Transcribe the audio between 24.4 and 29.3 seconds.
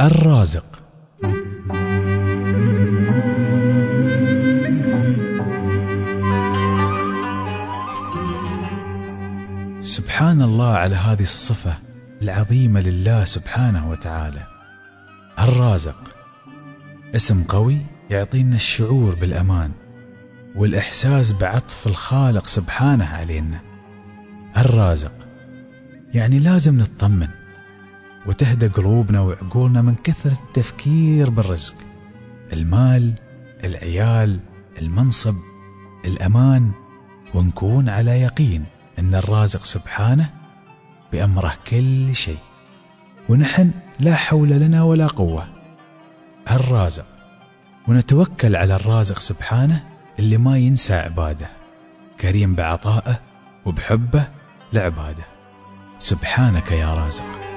الرازق. يعني لازم نطمن وتهدى قلوبنا